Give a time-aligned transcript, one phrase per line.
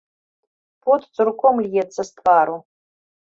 [0.85, 2.57] Пот цурком льецца з твару.